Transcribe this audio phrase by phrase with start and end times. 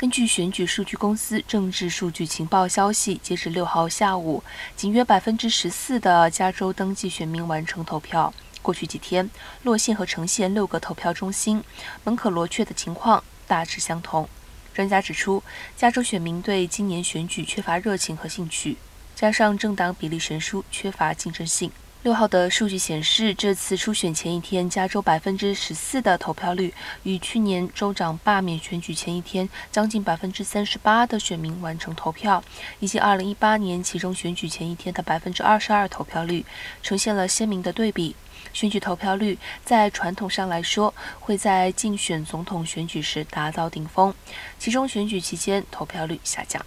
[0.00, 4.42] 根据选举数据公司政治数据情报消息，截至六号下午，
[4.74, 8.32] 仅约百分之十四的加州登记选民完成投票。
[8.62, 9.28] 过去几天，
[9.62, 11.62] 洛县和城县六个投票中心
[12.02, 14.26] 门可罗雀的情况大致相同。
[14.72, 15.42] 专家指出，
[15.76, 18.78] 加州选民对今年选举缺乏热情和兴趣，
[19.14, 21.70] 加上政党比例悬殊，缺乏竞争性。
[22.02, 26.72] 六号的数据显示，这次初选前一天，加州百分之十四的投票率，
[27.02, 32.42] 与去年州长罢免选举前一天将近百分之三十八的选民完成投票，
[32.78, 36.46] 以及二零一八年其中选举前一天的百分之二十二投票率，
[36.82, 38.16] 呈现了鲜明的对比。
[38.54, 44.14] 选举投票率在传统上来说，会在竞选总统选举时达到顶峰，
[44.58, 46.64] 其中选举期间投票率下降。